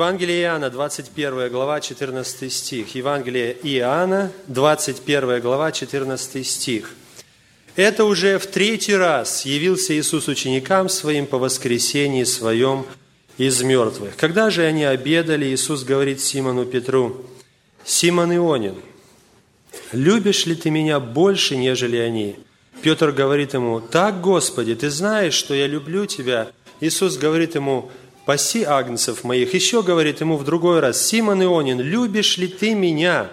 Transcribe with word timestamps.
Евангелие 0.00 0.44
Иоанна, 0.44 0.70
21 0.70 1.50
глава, 1.50 1.78
14 1.78 2.50
стих. 2.50 2.94
Евангелие 2.94 3.54
Иоанна, 3.62 4.32
21 4.46 5.42
глава, 5.42 5.72
14 5.72 6.46
стих. 6.46 6.94
Это 7.76 8.06
уже 8.06 8.38
в 8.38 8.46
третий 8.46 8.94
раз 8.94 9.44
явился 9.44 9.92
Иисус 9.92 10.26
ученикам 10.26 10.88
своим 10.88 11.26
по 11.26 11.36
воскресении 11.36 12.24
своем 12.24 12.86
из 13.36 13.60
мертвых. 13.60 14.16
Когда 14.16 14.48
же 14.48 14.64
они 14.64 14.84
обедали, 14.84 15.44
Иисус 15.44 15.84
говорит 15.84 16.22
Симону 16.22 16.64
Петру, 16.64 17.26
«Симон 17.84 18.34
Ионин, 18.34 18.76
любишь 19.92 20.46
ли 20.46 20.54
ты 20.54 20.70
меня 20.70 20.98
больше, 20.98 21.56
нежели 21.56 21.98
они?» 21.98 22.36
Петр 22.80 23.12
говорит 23.12 23.52
ему, 23.52 23.82
«Так, 23.82 24.22
Господи, 24.22 24.74
ты 24.74 24.88
знаешь, 24.88 25.34
что 25.34 25.52
я 25.52 25.66
люблю 25.66 26.06
тебя». 26.06 26.52
Иисус 26.80 27.18
говорит 27.18 27.54
ему, 27.54 27.90
паси 28.30 28.62
агнцев 28.62 29.24
моих. 29.24 29.54
Еще 29.54 29.82
говорит 29.82 30.20
ему 30.20 30.36
в 30.36 30.44
другой 30.44 30.78
раз, 30.78 31.04
Симон 31.04 31.42
Ионин, 31.42 31.80
любишь 31.80 32.38
ли 32.38 32.46
ты 32.46 32.76
меня? 32.76 33.28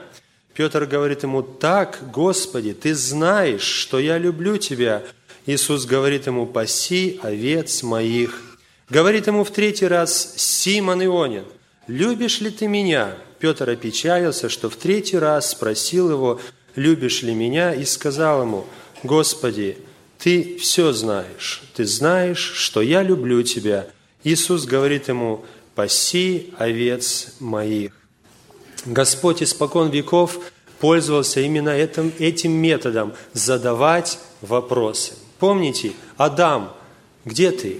Петр 0.55 0.87
говорит 0.87 1.21
ему, 1.21 1.43
так, 1.43 1.99
Господи, 2.11 2.73
ты 2.73 2.95
знаешь, 2.95 3.61
что 3.61 3.99
я 3.99 4.17
люблю 4.17 4.57
тебя. 4.57 5.03
Иисус 5.45 5.85
говорит 5.85 6.25
ему, 6.25 6.47
паси 6.47 7.19
овец 7.21 7.83
моих. 7.83 8.57
Говорит 8.89 9.27
ему 9.27 9.43
в 9.43 9.51
третий 9.51 9.85
раз, 9.85 10.33
Симон 10.35 11.05
Ионин, 11.05 11.45
любишь 11.85 12.41
ли 12.41 12.49
ты 12.49 12.67
меня? 12.67 13.13
Петр 13.37 13.69
опечалился, 13.69 14.49
что 14.49 14.67
в 14.67 14.77
третий 14.77 15.19
раз 15.19 15.51
спросил 15.51 16.09
его, 16.09 16.41
любишь 16.75 17.21
ли 17.21 17.35
меня, 17.35 17.71
и 17.71 17.85
сказал 17.85 18.41
ему, 18.41 18.65
Господи, 19.03 19.77
ты 20.17 20.57
все 20.57 20.91
знаешь, 20.91 21.61
ты 21.75 21.85
знаешь, 21.85 22.39
что 22.55 22.81
я 22.81 23.03
люблю 23.03 23.43
тебя– 23.43 23.85
Иисус 24.23 24.65
говорит 24.65 25.07
ему, 25.07 25.45
«Паси 25.75 26.53
овец 26.57 27.35
моих». 27.39 27.93
Господь 28.85 29.43
испокон 29.43 29.89
веков 29.89 30.39
пользовался 30.79 31.41
именно 31.41 31.69
этим, 31.69 32.13
этим 32.19 32.51
методом– 32.51 33.13
задавать 33.33 34.19
вопросы. 34.41 35.13
Помните, 35.39 35.93
Адам, 36.15 36.73
где 37.25 37.51
ты? 37.51 37.79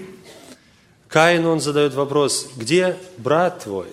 Каин, 1.08 1.46
он 1.46 1.60
задает 1.60 1.94
вопрос, 1.94 2.48
где 2.56 2.96
брат 3.16 3.64
твой? 3.64 3.86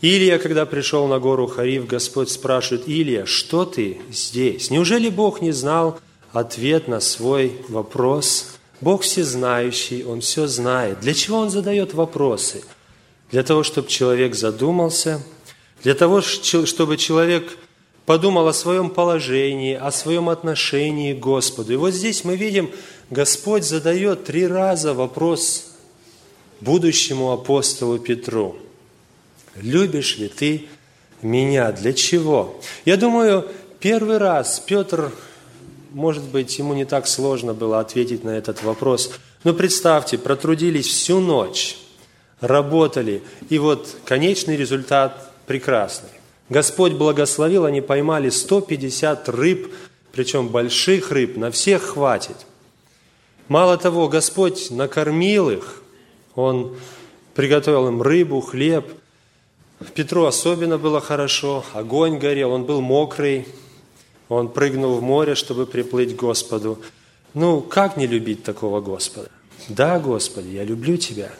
Илия, 0.00 0.38
когда 0.38 0.64
пришел 0.64 1.06
на 1.08 1.18
гору 1.18 1.46
Хариф, 1.46 1.86
Господь 1.86 2.30
спрашивает, 2.30 2.88
Илия, 2.88 3.26
что 3.26 3.66
ты 3.66 4.00
здесь? 4.10 4.70
Неужели 4.70 5.10
Бог 5.10 5.42
не 5.42 5.52
знал 5.52 6.00
ответ 6.32 6.88
на 6.88 7.00
свой 7.00 7.60
вопрос? 7.68 8.49
Бог 8.80 9.02
всезнающий, 9.02 10.04
Он 10.04 10.20
все 10.20 10.46
знает. 10.46 11.00
Для 11.00 11.14
чего 11.14 11.38
Он 11.38 11.50
задает 11.50 11.94
вопросы? 11.94 12.62
Для 13.30 13.42
того, 13.42 13.62
чтобы 13.62 13.88
человек 13.88 14.34
задумался, 14.34 15.22
для 15.82 15.94
того, 15.94 16.20
чтобы 16.20 16.96
человек 16.96 17.56
подумал 18.06 18.48
о 18.48 18.52
своем 18.52 18.90
положении, 18.90 19.74
о 19.74 19.92
своем 19.92 20.28
отношении 20.28 21.14
к 21.14 21.20
Господу. 21.20 21.72
И 21.72 21.76
вот 21.76 21.92
здесь 21.92 22.24
мы 22.24 22.36
видим, 22.36 22.70
Господь 23.10 23.64
задает 23.64 24.24
три 24.24 24.46
раза 24.46 24.94
вопрос 24.94 25.66
будущему 26.60 27.32
апостолу 27.32 27.98
Петру. 27.98 28.56
«Любишь 29.56 30.18
ли 30.18 30.28
ты 30.28 30.66
меня? 31.22 31.72
Для 31.72 31.92
чего?» 31.92 32.60
Я 32.84 32.96
думаю, 32.96 33.48
первый 33.78 34.18
раз 34.18 34.60
Петр 34.60 35.12
может 35.92 36.24
быть, 36.24 36.58
ему 36.58 36.74
не 36.74 36.84
так 36.84 37.06
сложно 37.06 37.54
было 37.54 37.80
ответить 37.80 38.24
на 38.24 38.30
этот 38.30 38.62
вопрос. 38.62 39.12
Но 39.44 39.54
представьте, 39.54 40.18
протрудились 40.18 40.86
всю 40.86 41.20
ночь, 41.20 41.78
работали, 42.40 43.22
и 43.48 43.58
вот 43.58 43.96
конечный 44.04 44.56
результат 44.56 45.32
прекрасный. 45.46 46.10
Господь 46.48 46.92
благословил, 46.92 47.64
они 47.64 47.80
поймали 47.80 48.28
150 48.28 49.28
рыб, 49.28 49.72
причем 50.12 50.48
больших 50.48 51.10
рыб, 51.10 51.36
на 51.36 51.50
всех 51.50 51.82
хватит. 51.82 52.36
Мало 53.48 53.76
того, 53.78 54.08
Господь 54.08 54.70
накормил 54.70 55.50
их, 55.50 55.82
Он 56.34 56.76
приготовил 57.34 57.88
им 57.88 58.02
рыбу, 58.02 58.40
хлеб. 58.40 58.86
Петру 59.94 60.24
особенно 60.24 60.78
было 60.78 61.00
хорошо, 61.00 61.64
огонь 61.72 62.18
горел, 62.18 62.52
он 62.52 62.64
был 62.64 62.80
мокрый, 62.80 63.46
он 64.30 64.48
прыгнул 64.48 64.94
в 64.94 65.02
море, 65.02 65.34
чтобы 65.34 65.66
приплыть 65.66 66.16
к 66.16 66.20
Господу. 66.20 66.78
Ну, 67.34 67.60
как 67.60 67.96
не 67.96 68.06
любить 68.06 68.44
такого 68.44 68.80
Господа? 68.80 69.28
Да, 69.68 69.98
Господи, 69.98 70.48
я 70.48 70.64
люблю 70.64 70.96
Тебя. 70.96 71.30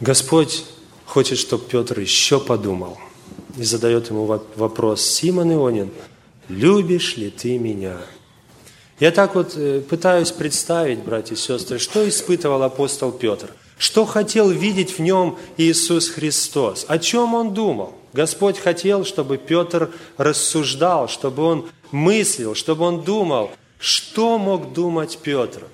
Господь 0.00 0.64
хочет, 1.04 1.38
чтобы 1.38 1.64
Петр 1.64 2.00
еще 2.00 2.40
подумал 2.40 2.98
и 3.56 3.62
задает 3.62 4.08
ему 4.08 4.24
вопрос, 4.56 5.02
Симон 5.02 5.52
Ионин, 5.52 5.90
любишь 6.48 7.16
ли 7.16 7.30
ты 7.30 7.58
меня? 7.58 7.98
Я 8.98 9.10
так 9.10 9.34
вот 9.34 9.52
э, 9.56 9.82
пытаюсь 9.82 10.30
представить, 10.30 11.00
братья 11.00 11.34
и 11.34 11.38
сестры, 11.38 11.78
что 11.78 12.08
испытывал 12.08 12.62
апостол 12.62 13.12
Петр, 13.12 13.52
что 13.76 14.06
хотел 14.06 14.48
видеть 14.48 14.98
в 14.98 15.00
нем 15.00 15.38
Иисус 15.58 16.08
Христос, 16.08 16.86
о 16.88 16.98
чем 16.98 17.34
он 17.34 17.52
думал– 17.52 17.94
Господь 18.16 18.58
хотел, 18.58 19.04
чтобы 19.04 19.36
Петр 19.36 19.90
рассуждал, 20.16 21.06
чтобы 21.06 21.42
он 21.42 21.68
мыслил, 21.92 22.54
чтобы 22.54 22.86
он 22.86 23.02
думал, 23.02 23.50
что 23.78 24.38
мог 24.38 24.72
думать 24.72 25.18
Петр. 25.22 25.64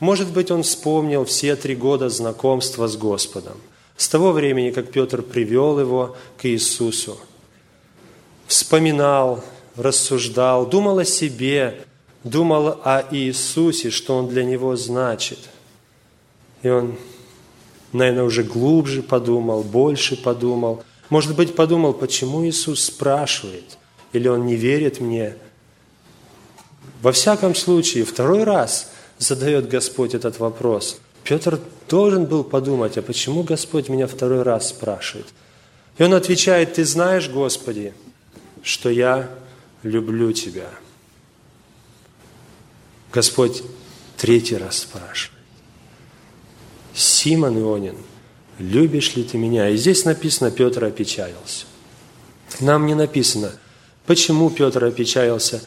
Может 0.00 0.32
быть, 0.32 0.50
он 0.50 0.62
вспомнил 0.62 1.26
все 1.26 1.56
три 1.56 1.76
года 1.76 2.08
знакомства 2.08 2.88
с 2.88 2.96
Господом, 2.96 3.58
с 3.98 4.08
того 4.08 4.32
времени, 4.32 4.70
как 4.70 4.90
Петр 4.90 5.20
привел 5.20 5.78
его 5.78 6.16
к 6.38 6.46
Иисусу. 6.46 7.18
Вспоминал, 8.46 9.44
рассуждал, 9.76 10.64
думал 10.64 11.00
о 11.00 11.04
себе, 11.04 11.84
думал 12.24 12.80
о 12.82 13.04
Иисусе, 13.10 13.90
что 13.90 14.16
Он 14.16 14.26
для 14.26 14.44
него 14.44 14.74
значит. 14.74 15.38
И 16.62 16.68
он, 16.70 16.96
наверное, 17.92 18.24
уже 18.24 18.42
глубже 18.42 19.02
подумал, 19.02 19.62
больше 19.62 20.16
подумал– 20.16 20.82
может 21.10 21.34
быть, 21.34 21.56
подумал, 21.56 21.92
почему 21.92 22.46
Иисус 22.46 22.84
спрашивает, 22.84 23.78
или 24.12 24.28
Он 24.28 24.46
не 24.46 24.54
верит 24.54 25.00
мне. 25.00 25.34
Во 27.02 27.10
всяком 27.10 27.54
случае, 27.54 28.04
второй 28.04 28.44
раз 28.44 28.90
задает 29.18 29.68
Господь 29.68 30.14
этот 30.14 30.38
вопрос. 30.38 31.00
Петр 31.24 31.60
должен 31.88 32.26
был 32.26 32.44
подумать, 32.44 32.96
а 32.96 33.02
почему 33.02 33.42
Господь 33.42 33.88
меня 33.88 34.06
второй 34.06 34.42
раз 34.42 34.68
спрашивает? 34.68 35.26
И 35.98 36.02
он 36.02 36.14
отвечает, 36.14 36.74
ты 36.74 36.84
знаешь, 36.84 37.28
Господи, 37.28 37.92
что 38.62 38.88
я 38.88 39.28
люблю 39.82 40.32
Тебя. 40.32 40.70
Господь 43.12 43.62
третий 44.16 44.56
раз 44.56 44.78
спрашивает. 44.78 45.40
Симон 46.94 47.58
Ионин– 47.58 47.96
любишь 48.60 49.16
ли 49.16 49.24
ты 49.24 49.38
меня? 49.38 49.68
И 49.68 49.76
здесь 49.76 50.04
написано, 50.04 50.50
Петр 50.50 50.84
опечалился. 50.84 51.66
Нам 52.60 52.86
не 52.86 52.94
написано, 52.94 53.52
почему 54.06 54.50
Петр 54.50 54.84
опечалился. 54.84 55.62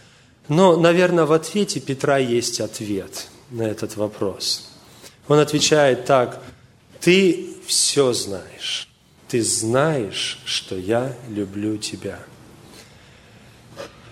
Но, 0.48 0.78
наверное, 0.78 1.26
в 1.26 1.34
ответе 1.34 1.80
Петра 1.80 2.18
есть 2.18 2.62
ответ 2.62 3.28
на 3.50 3.64
этот 3.64 3.98
вопрос. 3.98 4.70
Он 5.28 5.40
отвечает 5.40 6.06
так, 6.06 6.42
ты 7.00 7.50
все 7.66 8.14
знаешь, 8.14 8.90
ты 9.28 9.42
знаешь, 9.42 10.40
что 10.46 10.78
я 10.78 11.16
люблю 11.30 11.78
тебя– 11.78 12.20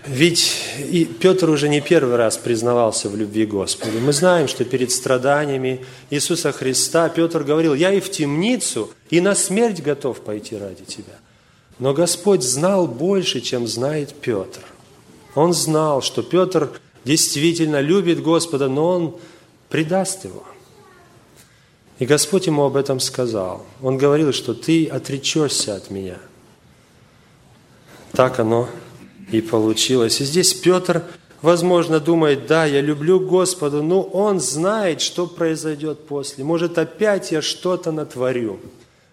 ведь 0.06 0.56
и 0.78 1.04
Петр 1.04 1.48
уже 1.48 1.68
не 1.68 1.80
первый 1.80 2.16
раз 2.16 2.36
признавался 2.36 3.08
в 3.08 3.16
любви 3.16 3.46
Господу. 3.46 4.00
Мы 4.00 4.12
знаем, 4.12 4.48
что 4.48 4.64
перед 4.64 4.90
страданиями 4.90 5.84
Иисуса 6.10 6.50
Христа 6.50 7.08
Петр 7.08 7.44
говорил, 7.44 7.74
я 7.74 7.92
и 7.92 8.00
в 8.00 8.10
темницу, 8.10 8.90
и 9.10 9.20
на 9.20 9.34
смерть 9.36 9.80
готов 9.80 10.20
пойти 10.20 10.56
ради 10.56 10.84
тебя. 10.84 11.18
Но 11.78 11.94
Господь 11.94 12.42
знал 12.42 12.88
больше, 12.88 13.40
чем 13.40 13.68
знает 13.68 14.12
Петр. 14.14 14.62
Он 15.36 15.52
знал, 15.52 16.02
что 16.02 16.22
Петр 16.22 16.70
действительно 17.04 17.80
любит 17.80 18.22
Господа, 18.22 18.68
но 18.68 18.88
он 18.88 19.16
предаст 19.68 20.24
его. 20.24 20.44
И 22.00 22.06
Господь 22.06 22.46
ему 22.46 22.64
об 22.64 22.76
этом 22.76 22.98
сказал. 22.98 23.64
Он 23.80 23.98
говорил, 23.98 24.32
что 24.32 24.54
ты 24.54 24.86
отречешься 24.86 25.76
от 25.76 25.90
меня. 25.90 26.18
Так 28.12 28.40
оно 28.40 28.68
и 29.32 29.40
получилось. 29.40 30.20
И 30.20 30.24
здесь 30.24 30.54
Петр, 30.54 31.02
возможно, 31.40 32.00
думает, 32.00 32.46
да, 32.46 32.64
я 32.64 32.80
люблю 32.80 33.20
Господа, 33.20 33.82
но 33.82 34.02
он 34.02 34.40
знает, 34.40 35.00
что 35.00 35.26
произойдет 35.26 36.06
после. 36.06 36.44
Может, 36.44 36.78
опять 36.78 37.32
я 37.32 37.42
что-то 37.42 37.92
натворю, 37.92 38.60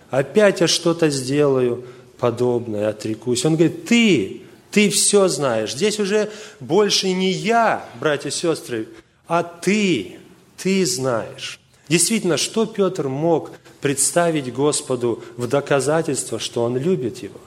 опять 0.10 0.62
я 0.62 0.68
что-то 0.68 1.10
сделаю 1.10 1.86
подобное, 2.20 2.90
отрекусь. 2.90 3.46
Он 3.46 3.56
говорит, 3.56 3.86
ты, 3.86 4.42
ты 4.72 4.90
все 4.90 5.28
знаешь. 5.28 5.74
Здесь 5.74 6.00
уже 6.00 6.30
больше 6.60 7.12
не 7.12 7.32
я, 7.32 7.86
братья 8.00 8.30
и 8.30 8.32
сестры, 8.32 8.88
а 9.28 9.44
ты, 9.44 10.18
ты 10.58 10.86
знаешь. 10.86 11.60
Действительно, 11.88 12.38
что 12.38 12.66
Петр 12.66 13.08
мог 13.08 13.52
представить 13.82 14.54
Господу 14.54 15.24
в 15.38 15.48
доказательство, 15.48 16.40
что 16.40 16.64
он 16.64 16.78
любит 16.78 17.24
его? 17.24 17.40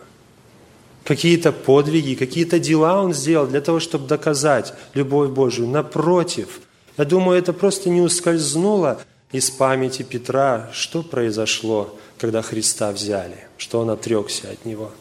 Какие-то 1.05 1.51
подвиги, 1.53 2.15
какие-то 2.15 2.59
дела 2.59 3.03
он 3.03 3.13
сделал 3.13 3.47
для 3.47 3.61
того, 3.61 3.81
чтобы 3.81 4.07
доказать 4.07 4.73
любовь 4.95 5.31
Божию. 5.31 5.67
Напротив, 5.69 6.61
я 6.97 7.05
думаю, 7.05 7.39
это 7.39 7.53
просто 7.53 7.91
не 7.91 8.01
ускользнуло 8.01 9.01
из 9.33 9.51
памяти 9.51 10.03
Петра, 10.03 10.71
что 10.73 11.03
произошло, 11.03 11.97
когда 12.19 12.43
Христа 12.43 12.93
взяли, 12.93 13.49
что 13.57 13.81
он 13.81 13.91
отрекся 13.91 14.51
от 14.51 14.65
Него. 14.65 14.93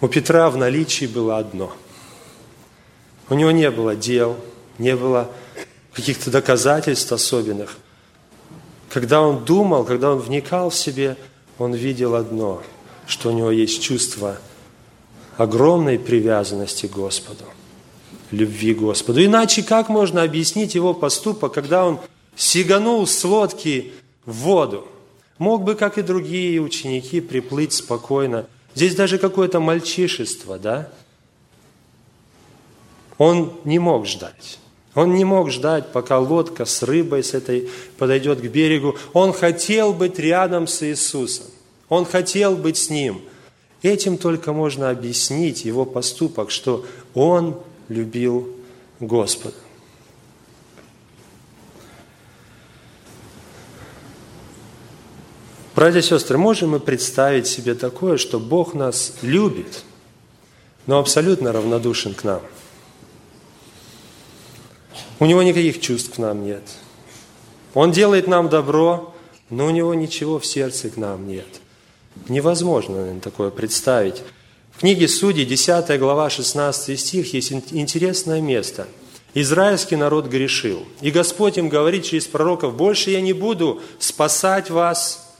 У 0.00 0.08
Петра 0.08 0.48
в 0.50 0.56
наличии 0.56 1.06
было 1.06 1.38
одно. 1.38 1.72
У 3.28 3.34
него 3.34 3.50
не 3.50 3.70
было 3.70 3.96
дел, 3.96 4.36
не 4.78 4.94
было 4.94 5.30
каких-то 5.92 6.30
доказательств 6.30 7.10
особенных. 7.12 7.76
Когда 8.90 9.20
он 9.20 9.44
думал, 9.44 9.84
когда 9.84 10.12
он 10.12 10.18
вникал 10.18 10.70
в 10.70 10.74
себе, 10.74 11.16
он 11.58 11.74
видел 11.74 12.14
одно, 12.14 12.62
что 13.06 13.30
у 13.30 13.32
него 13.32 13.50
есть 13.50 13.82
чувство 13.82 14.38
огромной 15.36 15.98
привязанности 15.98 16.86
к 16.86 16.92
Господу, 16.92 17.44
любви 18.30 18.74
к 18.74 18.78
Господу. 18.78 19.24
Иначе 19.24 19.62
как 19.62 19.88
можно 19.88 20.22
объяснить 20.22 20.74
его 20.74 20.94
поступок, 20.94 21.52
когда 21.52 21.86
он 21.86 22.00
сиганул 22.34 23.06
с 23.06 23.24
лодки 23.24 23.92
в 24.24 24.32
воду? 24.32 24.86
Мог 25.38 25.64
бы, 25.64 25.74
как 25.74 25.98
и 25.98 26.02
другие 26.02 26.60
ученики, 26.60 27.20
приплыть 27.20 27.74
спокойно. 27.74 28.46
Здесь 28.74 28.94
даже 28.94 29.18
какое-то 29.18 29.60
мальчишество, 29.60 30.58
да? 30.58 30.90
Он 33.18 33.52
не 33.64 33.78
мог 33.78 34.06
ждать. 34.06 34.58
Он 34.94 35.14
не 35.14 35.24
мог 35.24 35.50
ждать, 35.50 35.92
пока 35.92 36.18
лодка 36.18 36.64
с 36.64 36.82
рыбой 36.82 37.22
с 37.22 37.34
этой 37.34 37.68
подойдет 37.98 38.40
к 38.40 38.44
берегу. 38.44 38.96
Он 39.12 39.34
хотел 39.34 39.92
быть 39.92 40.18
рядом 40.18 40.66
с 40.66 40.82
Иисусом. 40.82 41.46
Он 41.88 42.04
хотел 42.04 42.56
быть 42.56 42.76
с 42.76 42.90
Ним. 42.90 43.22
Этим 43.82 44.18
только 44.18 44.52
можно 44.52 44.90
объяснить 44.90 45.64
его 45.64 45.84
поступок, 45.84 46.50
что 46.50 46.84
он 47.14 47.60
любил 47.88 48.48
Господа. 48.98 49.54
Братья 55.74 55.98
и 55.98 56.02
сестры, 56.02 56.38
можем 56.38 56.70
мы 56.70 56.80
представить 56.80 57.46
себе 57.46 57.74
такое, 57.74 58.16
что 58.16 58.40
Бог 58.40 58.72
нас 58.72 59.12
любит, 59.20 59.84
но 60.86 60.98
абсолютно 60.98 61.52
равнодушен 61.52 62.14
к 62.14 62.24
нам– 62.24 62.40
у 65.18 65.24
него 65.24 65.42
никаких 65.42 65.80
чувств 65.80 66.14
к 66.14 66.18
нам 66.18 66.44
нет. 66.44 66.62
Он 67.74 67.90
делает 67.90 68.26
нам 68.26 68.48
добро, 68.48 69.14
но 69.48 69.66
у 69.66 69.70
него 69.70 69.94
ничего 69.94 70.38
в 70.38 70.44
сердце 70.44 70.90
к 70.90 70.96
нам 70.96 71.26
нет. 71.26 71.46
Невозможно 72.28 73.20
такое 73.20 73.50
представить. 73.50 74.22
В 74.72 74.80
книге 74.80 75.08
Судей, 75.08 75.46
10 75.46 75.98
глава, 75.98 76.28
16 76.28 77.00
стих, 77.00 77.32
есть 77.32 77.52
интересное 77.52 78.40
место. 78.40 78.86
Израильский 79.32 79.96
народ 79.96 80.26
грешил. 80.26 80.86
И 81.00 81.10
Господь 81.10 81.58
им 81.58 81.68
говорит 81.68 82.04
через 82.04 82.26
пророков, 82.26 82.74
больше 82.74 83.10
я 83.10 83.20
не 83.20 83.32
буду 83.32 83.80
спасать 83.98 84.70
вас. 84.70 85.34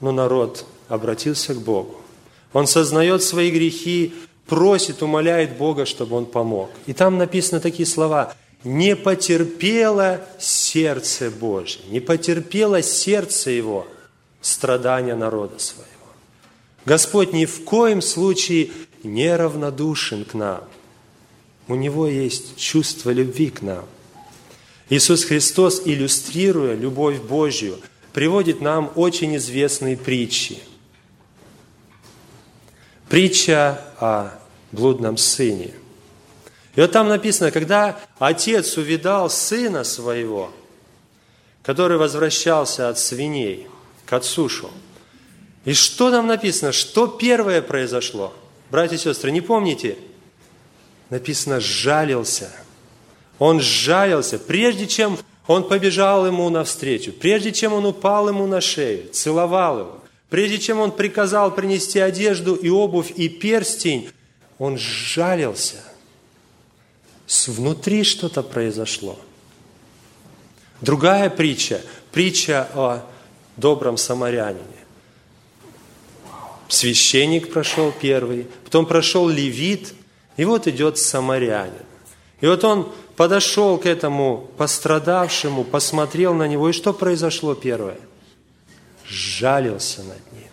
Но 0.00 0.12
народ 0.12 0.64
обратился 0.88 1.54
к 1.54 1.60
Богу. 1.60 1.96
Он 2.52 2.66
сознает 2.66 3.22
свои 3.22 3.50
грехи, 3.50 4.14
просит, 4.46 5.02
умоляет 5.02 5.56
Бога, 5.56 5.86
чтобы 5.86 6.16
он 6.16 6.26
помог. 6.26 6.70
И 6.86 6.92
там 6.92 7.18
написаны 7.18 7.60
такие 7.60 7.86
слова. 7.86 8.34
«Не 8.64 8.94
потерпело 8.94 10.20
сердце 10.38 11.30
Божье, 11.30 11.80
не 11.88 11.98
потерпело 11.98 12.80
сердце 12.80 13.50
его 13.50 13.86
страдания 14.42 15.16
народа 15.16 15.58
своего». 15.58 15.88
Господь 16.84 17.32
ни 17.32 17.46
в 17.46 17.64
коем 17.64 18.02
случае 18.02 18.70
не 19.02 19.34
равнодушен 19.34 20.24
к 20.24 20.34
нам. 20.34 20.64
У 21.68 21.74
Него 21.74 22.06
есть 22.06 22.56
чувство 22.56 23.10
любви 23.10 23.50
к 23.50 23.62
нам. 23.62 23.84
Иисус 24.88 25.24
Христос, 25.24 25.82
иллюстрируя 25.84 26.74
любовь 26.74 27.20
Божью, 27.20 27.78
приводит 28.12 28.60
нам 28.60 28.92
очень 28.96 29.36
известные 29.36 29.96
притчи. 29.96 30.58
Притча 33.08 33.80
о 33.98 34.38
блудном 34.72 35.16
сыне. 35.16 35.72
И 36.74 36.80
вот 36.80 36.92
там 36.92 37.08
написано, 37.08 37.50
когда 37.50 37.98
отец 38.18 38.76
увидал 38.76 39.30
сына 39.30 39.84
своего, 39.84 40.50
который 41.62 41.96
возвращался 41.96 42.88
от 42.88 42.98
свиней 42.98 43.68
к 44.12 44.14
отцу 44.14 44.46
шел. 44.50 44.70
И 45.64 45.72
что 45.72 46.10
там 46.10 46.26
написано? 46.26 46.72
Что 46.72 47.06
первое 47.06 47.62
произошло? 47.62 48.34
Братья 48.70 48.96
и 48.96 48.98
сестры, 48.98 49.30
не 49.30 49.40
помните? 49.40 49.96
Написано 51.08 51.60
«сжалился». 51.60 52.52
Он 53.38 53.58
сжалился, 53.58 54.38
прежде 54.38 54.86
чем 54.86 55.16
он 55.46 55.66
побежал 55.66 56.26
ему 56.26 56.50
навстречу, 56.50 57.10
прежде 57.10 57.52
чем 57.52 57.72
он 57.72 57.86
упал 57.86 58.28
ему 58.28 58.46
на 58.46 58.60
шею, 58.60 59.08
целовал 59.08 59.78
его, 59.78 60.00
прежде 60.28 60.58
чем 60.58 60.78
он 60.80 60.92
приказал 60.92 61.50
принести 61.50 61.98
одежду 61.98 62.54
и 62.54 62.68
обувь 62.68 63.12
и 63.16 63.30
перстень, 63.30 64.10
он 64.58 64.76
сжалился. 64.76 65.82
С 67.26 67.48
внутри 67.48 68.04
что-то 68.04 68.42
произошло. 68.42 69.18
Другая 70.82 71.30
притча, 71.30 71.80
притча 72.12 72.68
о 72.74 73.06
добром 73.56 73.96
самарянине. 73.96 74.62
Священник 76.68 77.52
прошел 77.52 77.92
первый, 77.92 78.46
потом 78.64 78.86
прошел 78.86 79.28
левит, 79.28 79.94
и 80.36 80.44
вот 80.44 80.66
идет 80.66 80.98
самарянин. 80.98 81.84
И 82.40 82.46
вот 82.46 82.64
он 82.64 82.90
подошел 83.16 83.78
к 83.78 83.86
этому 83.86 84.48
пострадавшему, 84.56 85.64
посмотрел 85.64 86.34
на 86.34 86.48
него, 86.48 86.70
и 86.70 86.72
что 86.72 86.92
произошло 86.92 87.54
первое? 87.54 87.98
Жалился 89.04 90.02
над 90.02 90.32
ним. 90.32 90.50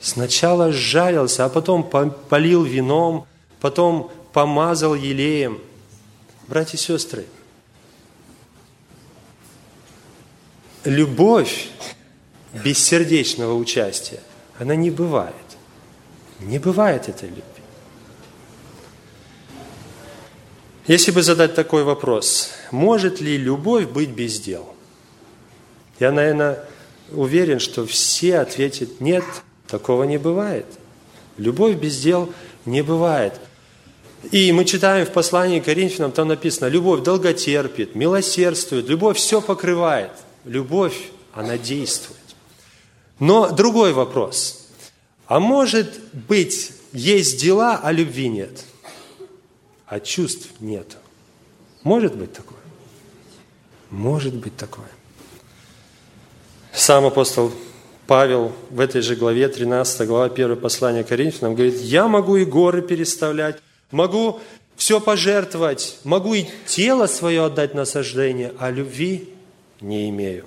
Сначала 0.00 0.72
сжалился, 0.72 1.44
а 1.44 1.48
потом 1.48 1.84
полил 1.84 2.64
вином, 2.64 3.26
потом 3.60 4.10
помазал 4.32 4.94
елеем. 4.94 5.60
Братья 6.48 6.76
и 6.76 6.80
сестры, 6.80 7.26
любовь 10.84 11.68
без 12.52 12.78
сердечного 12.78 13.54
участия, 13.54 14.20
она 14.58 14.74
не 14.74 14.90
бывает. 14.90 15.34
Не 16.40 16.58
бывает 16.58 17.08
этой 17.08 17.28
любви. 17.28 17.42
Если 20.86 21.10
бы 21.10 21.22
задать 21.22 21.54
такой 21.54 21.84
вопрос, 21.84 22.50
может 22.70 23.20
ли 23.20 23.36
любовь 23.36 23.86
быть 23.86 24.10
без 24.10 24.40
дел? 24.40 24.74
Я, 26.00 26.10
наверное, 26.10 26.64
уверен, 27.12 27.60
что 27.60 27.86
все 27.86 28.38
ответят 28.38 29.00
нет– 29.00 29.24
Такого 29.70 30.02
не 30.02 30.18
бывает. 30.18 30.66
Любовь 31.36 31.76
без 31.76 31.96
дел 31.98 32.32
не 32.66 32.82
бывает. 32.82 33.34
И 34.32 34.52
мы 34.52 34.64
читаем 34.64 35.06
в 35.06 35.12
послании 35.12 35.60
к 35.60 35.64
Коринфянам, 35.64 36.12
там 36.12 36.28
написано, 36.28 36.66
любовь 36.66 37.02
долготерпит, 37.02 37.94
милосердствует, 37.94 38.88
любовь 38.88 39.16
все 39.16 39.40
покрывает. 39.40 40.10
Любовь, 40.44 41.10
она 41.32 41.56
действует. 41.56 42.18
Но 43.20 43.50
другой 43.50 43.92
вопрос. 43.92 44.66
А 45.26 45.38
может 45.38 46.00
быть, 46.12 46.72
есть 46.92 47.40
дела, 47.40 47.78
а 47.80 47.92
любви 47.92 48.28
нет? 48.28 48.64
А 49.86 50.00
чувств 50.00 50.48
нет? 50.58 50.96
Может 51.82 52.16
быть 52.16 52.32
такое? 52.32 52.58
Может 53.90 54.34
быть 54.34 54.56
такое. 54.56 54.88
Сам 56.72 57.06
апостол 57.06 57.52
Павел 58.06 58.52
в 58.70 58.80
этой 58.80 59.02
же 59.02 59.16
главе, 59.16 59.48
13 59.48 60.06
глава, 60.08 60.24
1 60.24 60.56
послание 60.56 61.04
Коринфянам, 61.04 61.54
говорит, 61.54 61.80
я 61.80 62.08
могу 62.08 62.36
и 62.36 62.44
горы 62.44 62.82
переставлять, 62.82 63.58
могу 63.90 64.40
все 64.76 64.98
пожертвовать, 65.00 65.98
могу 66.04 66.34
и 66.34 66.46
тело 66.66 67.06
свое 67.06 67.44
отдать 67.44 67.74
на 67.74 67.84
сожжение, 67.84 68.52
а 68.58 68.70
любви 68.70 69.28
не 69.80 70.08
имею. 70.08 70.46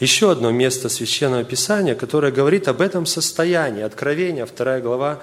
Еще 0.00 0.32
одно 0.32 0.50
место 0.50 0.88
Священного 0.88 1.44
Писания, 1.44 1.94
которое 1.94 2.32
говорит 2.32 2.66
об 2.66 2.80
этом 2.80 3.06
состоянии. 3.06 3.82
Откровение, 3.82 4.46
2 4.46 4.80
глава, 4.80 5.22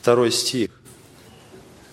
второй 0.00 0.30
стих. 0.30 0.70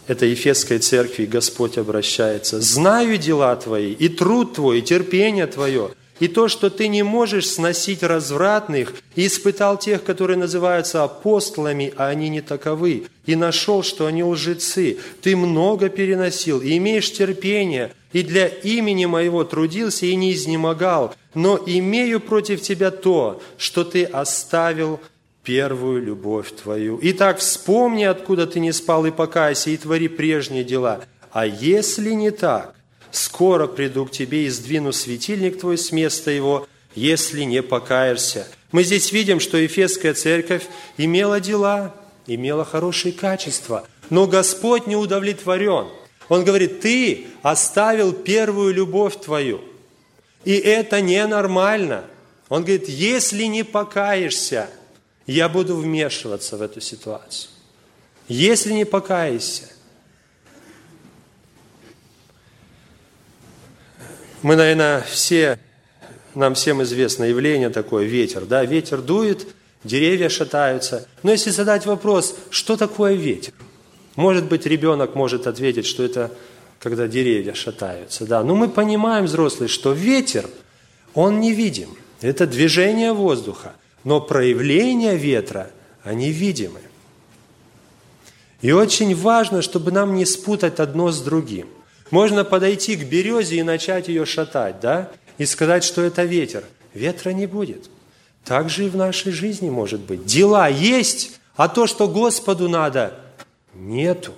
Это 0.07 0.25
Ефесской 0.25 0.79
церкви 0.79 1.25
Господь 1.25 1.77
обращается. 1.77 2.61
«Знаю 2.61 3.17
дела 3.17 3.55
твои, 3.55 3.91
и 3.93 4.09
труд 4.09 4.55
твой, 4.55 4.79
и 4.79 4.81
терпение 4.81 5.45
твое, 5.45 5.91
и 6.19 6.27
то, 6.27 6.47
что 6.47 6.69
ты 6.69 6.87
не 6.87 7.03
можешь 7.03 7.47
сносить 7.47 8.03
развратных, 8.03 8.93
и 9.15 9.27
испытал 9.27 9.77
тех, 9.77 10.03
которые 10.03 10.37
называются 10.37 11.03
апостолами, 11.03 11.93
а 11.97 12.07
они 12.07 12.29
не 12.29 12.41
таковы, 12.41 13.05
и 13.25 13.35
нашел, 13.35 13.83
что 13.83 14.05
они 14.05 14.23
лжецы. 14.23 14.97
Ты 15.21 15.35
много 15.35 15.89
переносил, 15.89 16.61
и 16.61 16.77
имеешь 16.77 17.11
терпение, 17.11 17.93
и 18.11 18.23
для 18.23 18.47
имени 18.47 19.05
моего 19.05 19.43
трудился 19.43 20.05
и 20.05 20.15
не 20.15 20.33
изнемогал, 20.33 21.15
но 21.33 21.59
имею 21.65 22.19
против 22.19 22.61
тебя 22.61 22.91
то, 22.91 23.41
что 23.57 23.83
ты 23.83 24.03
оставил 24.03 24.99
первую 25.43 26.03
любовь 26.03 26.51
твою. 26.51 26.99
Итак, 27.01 27.39
вспомни, 27.39 28.03
откуда 28.03 28.45
ты 28.45 28.59
не 28.59 28.71
спал, 28.71 29.05
и 29.05 29.11
покайся, 29.11 29.69
и 29.69 29.77
твори 29.77 30.07
прежние 30.07 30.63
дела. 30.63 31.01
А 31.31 31.45
если 31.45 32.11
не 32.11 32.31
так, 32.31 32.75
скоро 33.11 33.67
приду 33.67 34.05
к 34.05 34.11
тебе 34.11 34.45
и 34.45 34.49
сдвину 34.49 34.91
светильник 34.91 35.59
твой 35.59 35.77
с 35.77 35.91
места 35.91 36.31
его, 36.31 36.67
если 36.95 37.43
не 37.43 37.61
покаешься. 37.61 38.47
Мы 38.71 38.83
здесь 38.83 39.11
видим, 39.11 39.39
что 39.39 39.57
Ефесская 39.57 40.13
церковь 40.13 40.65
имела 40.97 41.39
дела, 41.39 41.95
имела 42.27 42.65
хорошие 42.65 43.11
качества, 43.11 43.87
но 44.09 44.27
Господь 44.27 44.87
не 44.87 44.95
удовлетворен. 44.95 45.87
Он 46.27 46.43
говорит, 46.43 46.81
ты 46.81 47.27
оставил 47.41 48.13
первую 48.13 48.73
любовь 48.73 49.19
твою, 49.19 49.61
и 50.45 50.53
это 50.53 51.01
ненормально. 51.01 52.05
Он 52.49 52.63
говорит, 52.63 52.87
если 52.87 53.43
не 53.43 53.63
покаешься, 53.63 54.69
я 55.25 55.49
буду 55.49 55.75
вмешиваться 55.75 56.57
в 56.57 56.61
эту 56.61 56.81
ситуацию. 56.81 57.51
Если 58.27 58.73
не 58.73 58.85
покаешься, 58.85 59.69
Мы, 64.41 64.55
наверное, 64.55 65.01
все, 65.01 65.59
нам 66.33 66.53
всем 66.53 66.81
известно 66.83 67.25
явление 67.25 67.69
такое, 67.69 68.05
ветер. 68.05 68.45
Да? 68.45 68.63
Ветер 68.63 69.01
дует, 69.01 69.47
деревья 69.83 70.29
шатаются. 70.29 71.07
Но 71.23 71.31
если 71.31 71.49
задать 71.49 71.85
вопрос, 71.85 72.35
что 72.49 72.77
такое 72.77 73.13
ветер? 73.13 73.53
Может 74.15 74.45
быть, 74.45 74.65
ребенок 74.65 75.15
может 75.15 75.47
ответить, 75.47 75.85
что 75.85 76.03
это 76.03 76.31
когда 76.79 77.07
деревья 77.07 77.53
шатаются. 77.53 78.25
Да? 78.25 78.43
Но 78.43 78.55
мы 78.55 78.69
понимаем, 78.69 79.25
взрослые, 79.25 79.67
что 79.67 79.91
ветер, 79.91 80.49
он 81.13 81.39
невидим. 81.41 81.89
Это 82.21 82.47
движение 82.47 83.11
воздуха. 83.13 83.73
Но 84.05 84.21
проявления 84.21 85.15
ветра, 85.15 85.71
они 86.03 86.31
видимы. 86.31 86.79
И 88.61 88.71
очень 88.71 89.15
важно, 89.15 89.61
чтобы 89.61 89.91
нам 89.91 90.15
не 90.15 90.25
спутать 90.25 90.79
одно 90.79 91.11
с 91.11 91.21
другим. 91.21 91.67
Можно 92.11 92.43
подойти 92.43 92.95
к 92.95 93.05
березе 93.05 93.57
и 93.57 93.63
начать 93.63 94.07
ее 94.07 94.25
шатать, 94.25 94.79
да? 94.79 95.11
И 95.37 95.45
сказать, 95.45 95.83
что 95.83 96.01
это 96.01 96.23
ветер. 96.23 96.63
Ветра 96.93 97.31
не 97.31 97.45
будет. 97.45 97.89
Так 98.43 98.69
же 98.69 98.85
и 98.85 98.89
в 98.89 98.95
нашей 98.95 99.31
жизни 99.31 99.69
может 99.69 100.01
быть. 100.01 100.25
Дела 100.25 100.67
есть, 100.67 101.39
а 101.55 101.67
то, 101.67 101.85
что 101.85 102.07
Господу 102.07 102.67
надо, 102.67 103.13
нету. 103.73 104.33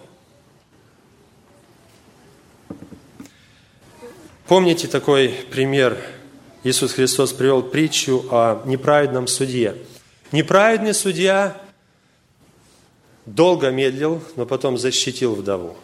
Помните 4.48 4.88
такой 4.88 5.30
пример? 5.50 5.98
Иисус 6.64 6.92
Христос 6.92 7.32
привел 7.32 7.64
притчу 7.64 8.26
о 8.30 8.62
неправедном 8.66 9.28
судье. 9.28 9.78
Неправедный 10.32 10.94
судья 10.94 11.60
долго 13.26 13.72
медлил, 13.72 14.22
но 14.36 14.46
потом 14.46 14.78
защитил 14.78 15.36
вдову. 15.36 15.76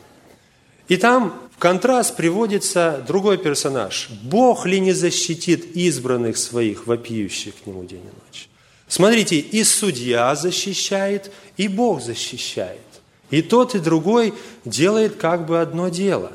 И 0.88 0.98
там 0.98 1.38
в 1.56 1.60
контраст 1.60 2.16
приводится 2.16 3.04
другой 3.06 3.38
персонаж. 3.38 4.10
Бог 4.24 4.66
ли 4.66 4.80
не 4.80 4.94
защитит 4.94 5.76
избранных 5.76 6.38
своих, 6.38 6.88
вопиющих 6.88 7.56
к 7.56 7.66
Нему 7.66 7.84
день 7.84 8.04
и 8.04 8.26
ночь? 8.26 8.50
Смотрите, 8.88 9.38
и 9.38 9.64
судья 9.64 10.34
защищает, 10.36 11.32
и 11.58 11.68
Бог 11.68 12.02
защищает. 12.02 12.80
И 13.30 13.42
тот, 13.42 13.76
и 13.76 13.80
другой 13.80 14.34
делает 14.64 15.16
как 15.16 15.46
бы 15.46 15.60
одно 15.60 15.90
дело. 15.90 16.32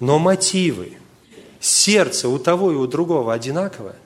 Но 0.00 0.18
мотивы, 0.18 0.94
сердце 1.60 2.28
у 2.28 2.38
того 2.38 2.72
и 2.72 2.74
у 2.74 2.86
другого 2.86 3.32
одинаковое? 3.32 3.96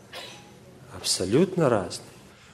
Абсолютно 0.94 1.70
разные. 1.70 2.08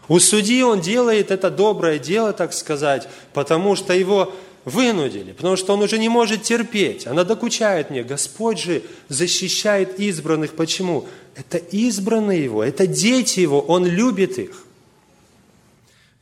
У 0.06 0.18
судьи 0.18 0.62
он 0.62 0.80
делает 0.80 1.30
это 1.30 1.50
доброе 1.50 1.98
дело, 1.98 2.32
так 2.32 2.52
сказать, 2.52 3.08
потому 3.32 3.76
что 3.76 3.94
его 3.94 4.32
вынудили, 4.64 5.33
потому 5.33 5.57
что 5.57 5.75
он 5.75 5.83
уже 5.83 5.99
не 5.99 6.09
может 6.09 6.43
терпеть. 6.43 7.07
Она 7.07 7.25
докучает 7.25 7.90
мне. 7.90 8.02
Господь 8.02 8.59
же 8.59 8.83
защищает 9.09 9.99
избранных. 9.99 10.55
Почему? 10.55 11.07
Это 11.35 11.59
избранные 11.59 12.45
его, 12.45 12.62
это 12.62 12.87
дети 12.87 13.40
его, 13.40 13.61
он 13.61 13.87
любит 13.87 14.38
их. 14.38 14.64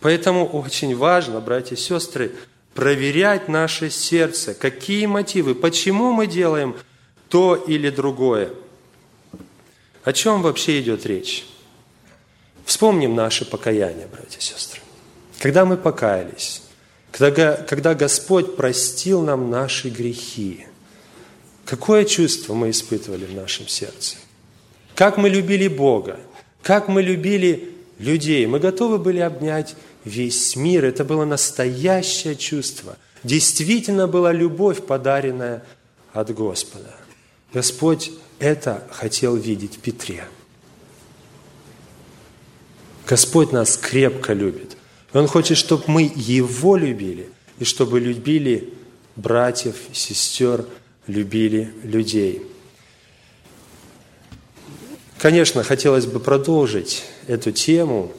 Поэтому 0.00 0.46
очень 0.46 0.94
важно, 0.96 1.40
братья 1.40 1.74
и 1.74 1.78
сестры, 1.78 2.32
проверять 2.74 3.48
наше 3.48 3.90
сердце, 3.90 4.54
какие 4.54 5.06
мотивы, 5.06 5.54
почему 5.56 6.12
мы 6.12 6.28
делаем 6.28 6.76
то 7.28 7.56
или 7.56 7.90
другое. 7.90 8.52
О 10.04 10.12
чем 10.12 10.42
вообще 10.42 10.80
идет 10.80 11.04
речь? 11.04 11.44
Вспомним 12.64 13.14
наше 13.16 13.44
покаяние, 13.44 14.06
братья 14.06 14.38
и 14.38 14.42
сестры. 14.42 14.80
Когда 15.40 15.64
мы 15.64 15.76
покаялись, 15.76 16.62
когда, 17.12 17.54
когда 17.54 17.94
Господь 17.94 18.56
простил 18.56 19.22
нам 19.22 19.50
наши 19.50 19.88
грехи, 19.88 20.66
какое 21.64 22.04
чувство 22.04 22.54
мы 22.54 22.70
испытывали 22.70 23.24
в 23.24 23.34
нашем 23.34 23.68
сердце? 23.68 24.16
Как 24.94 25.16
мы 25.16 25.28
любили 25.28 25.68
Бога? 25.68 26.18
Как 26.62 26.88
мы 26.88 27.02
любили 27.02 27.74
людей? 27.98 28.46
Мы 28.46 28.58
готовы 28.58 28.98
были 28.98 29.20
обнять 29.20 29.74
весь 30.04 30.56
мир. 30.56 30.84
Это 30.84 31.04
было 31.04 31.24
настоящее 31.24 32.36
чувство. 32.36 32.96
Действительно 33.24 34.06
была 34.06 34.32
любовь, 34.32 34.84
подаренная 34.84 35.64
от 36.12 36.34
Господа. 36.34 36.94
Господь 37.52 38.10
это 38.38 38.86
хотел 38.90 39.36
видеть 39.36 39.76
в 39.76 39.80
Петре. 39.80 40.24
Господь 43.06 43.52
нас 43.52 43.76
крепко 43.76 44.32
любит. 44.32 44.77
Он 45.12 45.26
хочет, 45.26 45.56
чтобы 45.56 45.84
мы 45.86 46.12
Его 46.14 46.76
любили, 46.76 47.30
и 47.58 47.64
чтобы 47.64 47.98
любили 47.98 48.72
братьев, 49.16 49.76
сестер, 49.92 50.66
любили 51.06 51.72
людей. 51.82 52.42
Конечно, 55.18 55.64
хотелось 55.64 56.06
бы 56.06 56.20
продолжить 56.20 57.04
эту 57.26 57.50
тему 57.50 58.12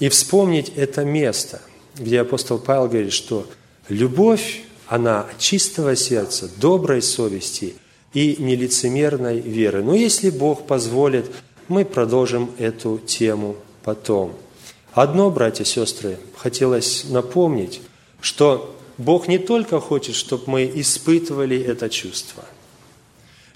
и 0.00 0.08
вспомнить 0.08 0.72
это 0.74 1.04
место, 1.04 1.60
где 1.96 2.20
апостол 2.20 2.58
Павел 2.58 2.88
говорит, 2.88 3.12
что 3.12 3.46
любовь, 3.88 4.62
она 4.88 5.20
от 5.20 5.38
чистого 5.38 5.94
сердца, 5.94 6.50
доброй 6.56 7.02
совести 7.02 7.74
и 8.12 8.36
нелицемерной 8.38 9.38
веры. 9.38 9.84
Но 9.84 9.94
если 9.94 10.30
Бог 10.30 10.66
позволит, 10.66 11.30
мы 11.68 11.84
продолжим 11.84 12.50
эту 12.58 12.98
тему 12.98 13.56
потом– 13.84 14.34
Одно, 14.92 15.30
братья 15.30 15.64
и 15.64 15.66
сестры, 15.66 16.18
хотелось 16.36 17.04
напомнить, 17.04 17.80
что 18.20 18.76
Бог 18.98 19.26
не 19.26 19.38
только 19.38 19.80
хочет, 19.80 20.14
чтобы 20.14 20.44
мы 20.46 20.70
испытывали 20.74 21.58
это 21.58 21.88
чувство, 21.88 22.44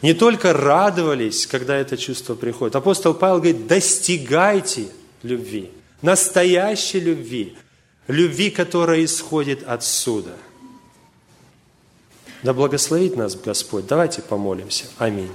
не 0.03 0.15
только 0.15 0.53
радовались, 0.53 1.47
когда 1.47 1.77
это 1.77 1.97
чувство 1.97 2.35
приходит. 2.35 2.77
Апостол 2.77 3.15
Павел 3.15 3.37
говорит, 3.37 3.67
достигайте 3.67 4.89
любви, 5.23 5.71
настоящей 6.03 7.01
любви, 7.01 7.55
любви, 8.07 8.51
которая 8.51 9.05
исходит 9.05 9.63
отсюда. 9.67 10.37
Да 12.43 12.55
благословит 12.55 13.17
нас 13.17 13.35
Господь. 13.35 13.87
Давайте 13.87 14.23
помолимся. 14.23 14.85
Аминь. 14.99 15.31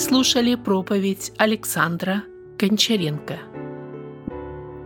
Слушали 0.00 0.54
проповедь 0.54 1.32
Александра 1.36 2.22
Гончаренко. 2.58 3.38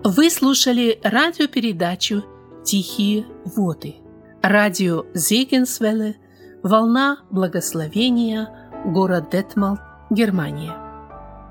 Вы 0.02 0.28
слушали 0.28 0.98
радиопередачу 1.02 2.24
«Тихие 2.64 3.24
воды». 3.44 3.94
Радио 4.42 5.04
Зегенсвелле, 5.14 6.16
«Волна 6.62 7.18
благословения», 7.30 8.48
город 8.84 9.30
Детмалт, 9.30 9.80
Германия. 10.10 10.74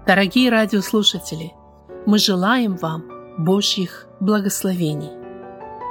Дорогие 0.05 0.51
радиослушатели, 0.51 1.53
мы 2.05 2.19
желаем 2.19 2.75
вам 2.75 3.05
Божьих 3.37 4.07
благословений. 4.19 5.11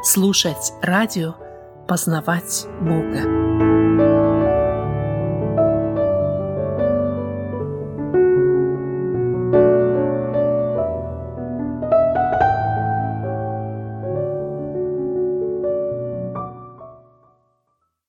Слушать 0.05 0.73
радио, 0.83 1.35
познавать 1.88 2.67
Бога. 2.81 3.42